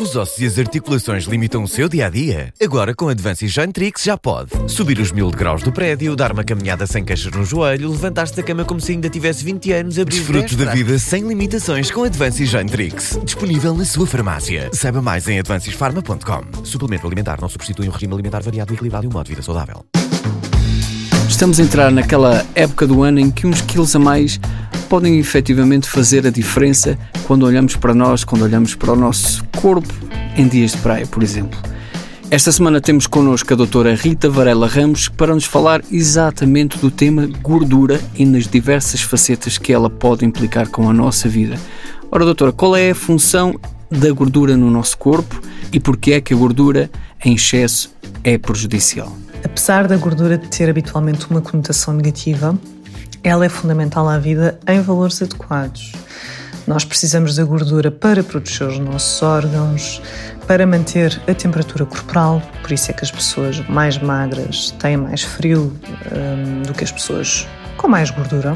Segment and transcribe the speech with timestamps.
[0.00, 2.54] Os ossos e as articulações limitam o seu dia a dia?
[2.58, 4.50] Agora com Advance Jantrix já pode.
[4.66, 8.42] Subir os mil graus do prédio, dar uma caminhada sem queixas no joelho, levantar-se da
[8.42, 12.46] cama como se ainda tivesse 20 anos, abrir Desfrute da vida sem limitações com Advance
[12.46, 13.20] Jantrix.
[13.22, 14.70] Disponível na sua farmácia.
[14.72, 16.64] Saiba mais em advancesfarma.com.
[16.64, 19.84] Suplemento alimentar não substitui um regime alimentar variado, equilibrado e um modo de vida saudável.
[21.28, 24.40] Estamos a entrar naquela época do ano em que uns quilos a mais
[24.90, 29.94] podem efetivamente fazer a diferença quando olhamos para nós, quando olhamos para o nosso corpo
[30.36, 31.56] em dias de praia, por exemplo.
[32.28, 37.28] Esta semana temos connosco a doutora Rita Varela Ramos para nos falar exatamente do tema
[37.40, 41.56] gordura e nas diversas facetas que ela pode implicar com a nossa vida.
[42.10, 43.54] Ora, doutora, qual é a função
[43.88, 45.40] da gordura no nosso corpo
[45.72, 46.90] e porquê é que a gordura
[47.24, 47.94] em excesso
[48.24, 49.16] é prejudicial?
[49.44, 52.58] Apesar da gordura ter habitualmente uma conotação negativa,
[53.22, 55.92] ela é fundamental à vida em valores adequados.
[56.66, 60.00] Nós precisamos da gordura para proteger os nossos órgãos,
[60.46, 65.22] para manter a temperatura corporal, por isso é que as pessoas mais magras têm mais
[65.22, 65.72] frio
[66.12, 68.54] um, do que as pessoas com mais gordura.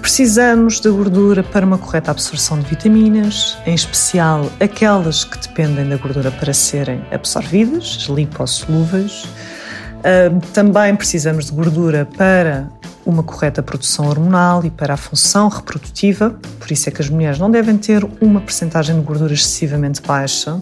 [0.00, 5.96] Precisamos da gordura para uma correta absorção de vitaminas, em especial aquelas que dependem da
[5.96, 9.24] gordura para serem absorvidas, as lipossolúveis.
[9.24, 12.66] Uh, também precisamos de gordura para
[13.10, 17.38] uma correta produção hormonal e para a função reprodutiva, por isso é que as mulheres
[17.38, 20.60] não devem ter uma percentagem de gordura excessivamente baixa,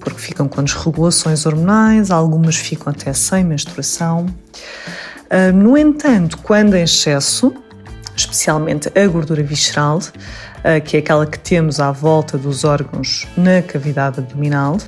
[0.00, 4.26] porque ficam com desregulações hormonais, algumas ficam até sem menstruação.
[4.26, 7.54] Uh, no entanto, quando em excesso,
[8.16, 13.62] especialmente a gordura visceral, uh, que é aquela que temos à volta dos órgãos na
[13.62, 14.78] cavidade abdominal,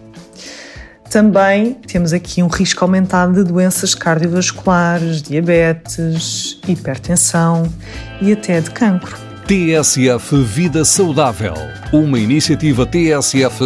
[1.14, 7.72] também temos aqui um risco aumentado de doenças cardiovasculares, diabetes, hipertensão
[8.20, 9.16] e até de cancro.
[9.46, 11.54] TSF Vida Saudável,
[11.92, 13.62] uma iniciativa TSF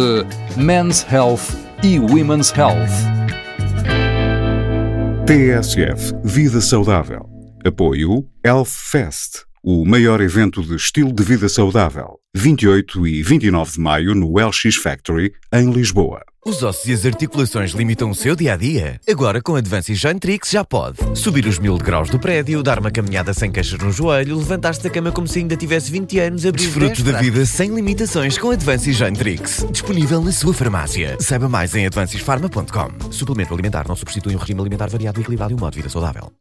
[0.55, 1.41] Men's Health
[1.81, 2.91] e Women's Health.
[5.25, 7.27] TSF Vida Saudável.
[7.65, 12.19] Apoio Health Fest, o maior evento de estilo de vida saudável.
[12.35, 16.21] 28 e 29 de maio no LX Factory, em Lisboa.
[16.45, 18.99] Os ossos e as articulações limitam o seu dia a dia?
[19.09, 20.97] Agora com Advance Jantrix já pode.
[21.13, 24.89] Subir os mil graus do prédio, dar uma caminhada sem queixas no joelho, levantar-se da
[24.89, 28.93] cama como se ainda tivesse 20 anos, abrir Desfrute da vida sem limitações com Advance
[28.93, 29.65] Jantrix.
[29.69, 31.17] Disponível na sua farmácia.
[31.19, 33.11] Saiba mais em advancesfarma.com.
[33.11, 36.31] Suplemento alimentar não substitui um regime alimentar variado, equilibrado e um modo de vida saudável.